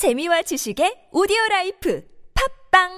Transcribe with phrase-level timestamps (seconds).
[0.00, 2.00] 재미와 지식의 오디오 life
[2.72, 2.88] 팟빵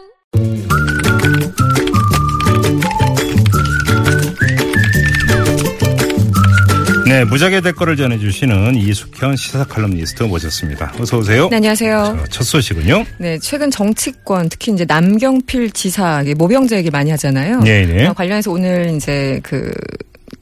[7.09, 10.93] 네, 무적의 댓글을 전해주시는 이숙현 시사 칼럼니스트 모셨습니다.
[11.01, 11.49] 어서 오세요.
[11.49, 12.19] 네, 안녕하세요.
[12.21, 13.05] 자, 첫 소식은요?
[13.19, 17.63] 네, 최근 정치권 특히 이제 남경필 지사 모병제 얘기 많이 하잖아요.
[17.63, 18.07] 네, 네.
[18.07, 19.73] 어, 관련해서 오늘 이제 그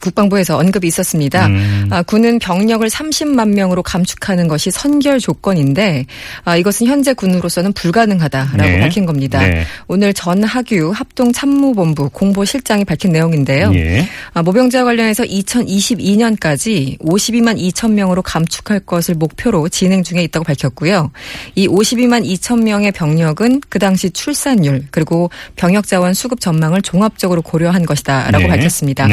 [0.00, 1.46] 국방부에서 언급이 있었습니다.
[1.46, 1.88] 음.
[1.90, 6.06] 아, 군은 병력을 30만 명으로 감축하는 것이 선결 조건인데
[6.44, 8.80] 아, 이것은 현재 군으로서는 불가능하다라고 네.
[8.80, 9.40] 밝힌 겁니다.
[9.40, 9.64] 네.
[9.86, 13.72] 오늘 전하규 합동참모본부 공보실장이 밝힌 내용인데요.
[13.74, 14.08] 예.
[14.32, 21.10] 아, 모병제와 관련해서 2022년까지 52만 2천 명으로 감축할 것을 목표로 진행 중에 있다고 밝혔고요.
[21.54, 27.84] 이 52만 2천 명의 병력은 그 당시 출산율 그리고 병역 자원 수급 전망을 종합적으로 고려한
[27.84, 28.48] 것이다라고 네.
[28.48, 29.06] 밝혔습니다.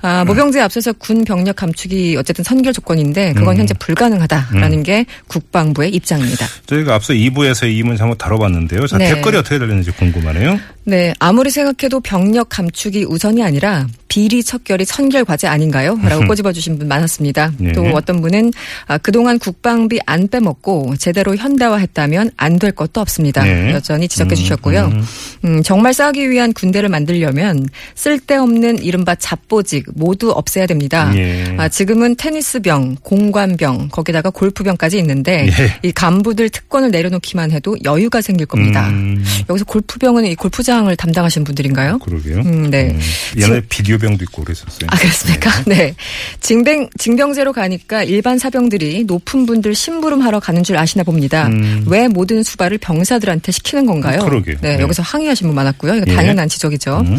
[0.00, 6.46] 아, 모병제에 앞서서 군 병력 감축이 어쨌든 선결 조건인데 그건 현재 불가능하다라는 게 국방부의 입장입니다.
[6.66, 8.86] 저희가 앞서 2부에서 이 문제 한번 다뤄봤는데요.
[8.86, 9.14] 자, 네.
[9.14, 10.58] 댓글이 어떻게 달렸는지 궁금하네요.
[10.84, 15.98] 네, 아무리 생각해도 병력 감축이 우선이 아니라 비리 척결이 선결 과제 아닌가요?
[16.02, 17.52] 라고 꼬집어 주신 분 많았습니다.
[17.56, 17.72] 네.
[17.72, 18.52] 또 어떤 분은
[18.86, 23.42] 아, 그동안 국방비 안 빼먹고 제대로 현대화했다면 안 될 것도 없습니다.
[23.44, 23.72] 네.
[23.72, 24.84] 여전히 지적해 음, 주셨고요.
[24.92, 25.04] 음.
[25.44, 31.10] 음, 정말 싸기 위한 군대를 만들려면 쓸데없는 이른바 잡보직 모두 없애야 됩니다.
[31.16, 31.54] 예.
[31.56, 35.88] 아, 지금은 테니스병, 공관병, 거기다가 골프병까지 있는데 예.
[35.88, 38.88] 이 간부들 특권을 내려놓기만 해도 여유가 생길 겁니다.
[38.88, 41.98] 음, 여기서 골프병은 이 골프장을 담당하신 분들인가요?
[42.00, 42.40] 그러게요.
[42.40, 42.90] 음, 네.
[42.90, 43.00] 음,
[43.38, 44.88] 옛날에 비디오 병도 있고 그랬었어요.
[44.88, 45.50] 아, 그렇습니까?
[45.66, 45.94] 네.
[46.40, 51.46] 징병, 징병제로 가니까 일반 사병들이 높은 분들 심부름하러 가는 줄 아시나 봅니다.
[51.46, 51.84] 음.
[51.86, 54.20] 왜 모든 수발을 병사들한테 시키는 건가요?
[54.20, 54.56] 그러게요.
[54.60, 54.82] 네, 네.
[54.82, 55.96] 여기서 항의하신 분 많았고요.
[55.96, 56.14] 이거 예.
[56.14, 57.00] 당연한 지적이죠.
[57.00, 57.18] 음.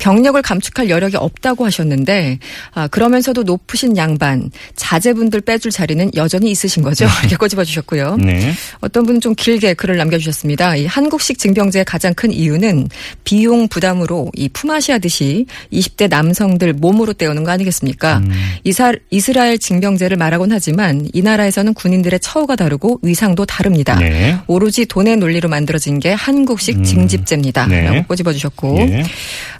[0.00, 2.38] 병력을 감축할 여력이 없다고 하셨는데,
[2.72, 7.06] 아, 그러면서도 높으신 양반, 자제분들 빼줄 자리는 여전히 있으신 거죠.
[7.22, 8.16] 이렇게 꼬집어 주셨고요.
[8.16, 8.52] 네.
[8.80, 10.76] 어떤 분은 좀 길게 글을 남겨주셨습니다.
[10.76, 12.88] 이 한국식 징병제의 가장 큰 이유는
[13.24, 18.18] 비용 부담으로 이 품앗이 하듯이 20대 남 성들 몸으로 때우는 거 아니겠습니까?
[18.18, 18.30] 음.
[18.64, 23.98] 이사, 이스라엘 징병제를 말하곤 하지만 이 나라에서는 군인들의 처우가 다르고 위상도 다릅니다.
[23.98, 24.38] 네.
[24.46, 27.66] 오로지 돈의 논리로 만들어진 게 한국식 징집제입니다.
[27.66, 27.82] 네.
[27.82, 29.04] 라고 꼬집어 주셨고 예.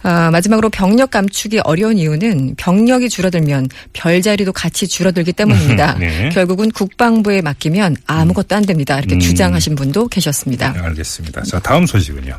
[0.02, 5.96] 아, 마지막으로 병력 감축이 어려운 이유는 병력이 줄어들면 별자리도 같이 줄어들기 때문입니다.
[6.00, 6.28] 네.
[6.30, 8.98] 결국은 국방부에 맡기면 아무것도 안 됩니다.
[8.98, 9.20] 이렇게 음.
[9.20, 10.72] 주장하신 분도 계셨습니다.
[10.72, 11.42] 네, 알겠습니다.
[11.42, 12.36] 자, 다음 소식은요.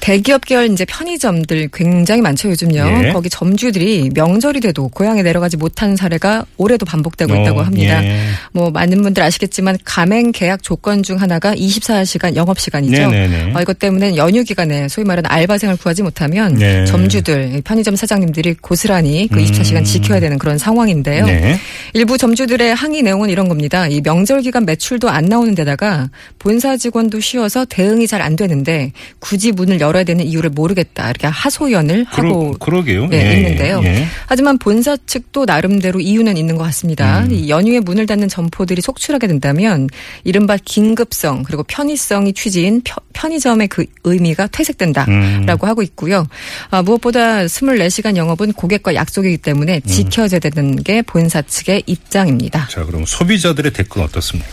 [0.00, 3.04] 대기업 계열 이제 편의점들 굉장히 많죠 요즘요.
[3.04, 3.12] 예.
[3.12, 8.04] 거기 점주들이 명절이 돼도 고향에 내려가지 못하는 사례가 올해도 반복되고 있다고 어, 합니다.
[8.04, 8.28] 예.
[8.52, 13.10] 뭐 많은 분들 아시겠지만 가맹 계약 조건 중 하나가 24시간 영업 시간이죠.
[13.10, 13.52] 네네네.
[13.54, 16.84] 어, 이것 때문에 연휴 기간에 소위 말하는 알바생을 구하지 못하면 네.
[16.86, 19.84] 점주들, 편의점 사장님들이 고스란히 그 24시간 음.
[19.84, 21.26] 지켜야 되는 그런 상황인데요.
[21.26, 21.58] 네.
[21.92, 23.86] 일부 점주들의 항의 내용은 이런 겁니다.
[23.88, 26.08] 이 명절 기간 매출도 안 나오는 데다가
[26.38, 31.08] 본사 직원도 쉬어서 대응이 잘 안 되는데 굳이 문을 열어야 되는 이유를 모르겠다.
[31.08, 33.06] 이렇게 하소연을 하고 그러, 그러게요.
[33.08, 33.80] 네, 예, 있는데요.
[33.82, 34.04] 예.
[34.26, 37.20] 하지만 본사 측도 나름대로 이유는 있는 것 같습니다.
[37.24, 37.32] 음.
[37.32, 39.88] 이 연휴에 문을 닫는 점포들이 속출하게 된다면
[40.24, 45.68] 이른바 긴급성 그리고 편의성이 취지인 펴- 편의점의 그 의미가 퇴색된다라고 음.
[45.68, 46.26] 하고 있고요.
[46.70, 49.88] 아, 무엇보다 24시간 영업은 고객과 약속이기 때문에 음.
[49.88, 52.68] 지켜져야 되는 게 본사 측의 입장입니다.
[52.70, 54.48] 자, 그럼 소비자들의 댓글은 어떻습니까?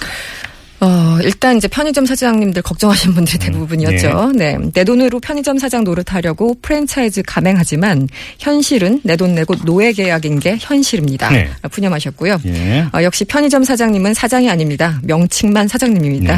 [0.79, 4.31] 어, 일단 이제 편의점 사장님들 걱정하신 분들이 대부분이었죠.
[4.35, 4.57] 네.
[4.73, 8.07] 내 돈으로 편의점 사장 노릇하려고 프랜차이즈 감행하지만
[8.37, 11.31] 현실은 내 돈 내고 노예 계약인 게 현실입니다.
[11.31, 11.49] 네.
[11.71, 12.39] 푸념하셨고요.
[12.45, 12.85] 예.
[12.93, 14.99] 어, 역시 편의점 사장님은 사장이 아닙니다.
[15.01, 16.37] 명칭만 사장님입니다.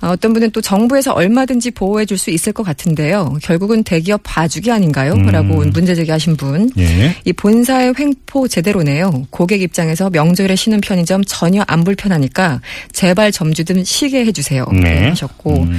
[0.00, 0.06] 네.
[0.06, 3.38] 어, 어떤 분은 또 정부에서 얼마든지 보호해 줄 수 있을 것 같은데요.
[3.42, 5.12] 결국은 대기업 봐주기 아닌가요?
[5.12, 5.26] 음.
[5.26, 6.68] 라고 문제 제기하신 분.
[6.76, 7.14] 예.
[7.24, 9.26] 이 본사의 횡포 제대로네요.
[9.30, 12.60] 고객 입장에서 명절에 쉬는 편의점 전혀 안 불편하니까
[12.92, 14.66] 제발 점주 좀 쉬게 해주세요.
[14.72, 15.08] 네.
[15.10, 15.78] 하셨고 음.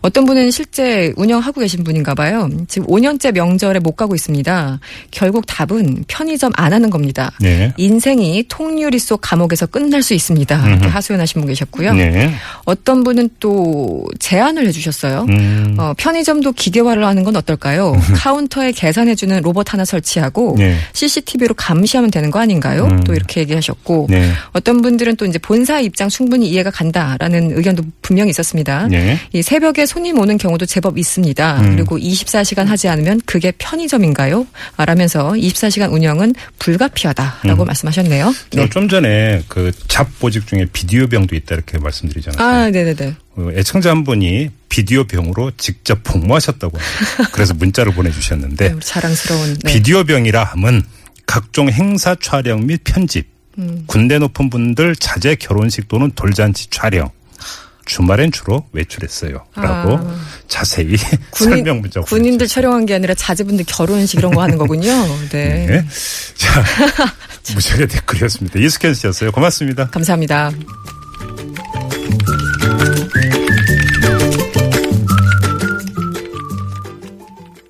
[0.00, 2.48] 어떤 분은 실제 운영하고 계신 분인가 봐요.
[2.68, 4.80] 지금 5년째 명절에 못 가고 있습니다.
[5.10, 7.32] 결국 답은 편의점 안 하는 겁니다.
[7.40, 7.72] 네.
[7.76, 10.68] 인생이 통유리 속 감옥에서 끝날 수 있습니다.
[10.68, 10.94] 이렇게 음흠.
[10.94, 11.94] 하소연하신 분 계셨고요.
[11.94, 12.34] 네.
[12.64, 15.26] 어떤 분은 또 제안을 해주셨어요.
[15.28, 15.76] 음.
[15.78, 18.00] 어, 편의점도 기계화를 하는 건 어떨까요?
[18.16, 20.76] 카운터에 계산해주는 로봇 하나 설치하고 네.
[20.92, 22.84] CCTV로 감시하면 되는 거 아닌가요?
[22.86, 23.04] 음.
[23.04, 24.30] 또 이렇게 얘기하셨고 네.
[24.52, 28.88] 어떤 분들은 또 이제 본사 입장 충분히 이해가 간다라는 의견도 분명히 있었습니다.
[28.88, 29.18] 네.
[29.34, 31.60] 이 새벽에 손님 오는 경우도 제법 있습니다.
[31.60, 31.76] 음.
[31.76, 34.46] 그리고 24시간 하지 않으면 그게 편의점인가요?
[34.78, 37.66] 라면서 24시간 운영은 불가피하다라고 음.
[37.66, 38.34] 말씀하셨네요.
[38.52, 38.62] 네.
[38.62, 42.42] 저좀 전에 그 잡보직 중에 비디오병도 있다 이렇게 말씀드리잖아요.
[42.42, 43.14] 아, 네네네.
[43.36, 47.30] 어, 애청자 한 분이 비디오병으로 직접 복무하셨다고 합니다.
[47.32, 49.58] 그래서 문자를 보내주셨는데 네, 자랑스러운.
[49.64, 49.74] 네.
[49.74, 50.82] 비디오병이라 함은
[51.26, 53.26] 각종 행사 촬영 및 편집,
[53.58, 53.84] 음.
[53.86, 57.10] 군대 높은 분들 자제 결혼식 또는 돌잔치 촬영,
[57.88, 59.44] 주말엔 주로 외출했어요.
[59.56, 60.20] 라고 아.
[60.46, 60.96] 자세히
[61.30, 64.92] 군인, 설명 문자 군인들 촬영한 게 아니라 자제분들 결혼식 이런 거 하는 거군요.
[65.30, 65.66] 네.
[65.66, 65.84] 네.
[66.36, 66.64] 자,
[67.54, 68.60] 무지하게 댓글이었습니다.
[68.60, 69.32] 이스캔 씨였어요.
[69.32, 69.88] 고맙습니다.
[69.88, 70.52] 감사합니다.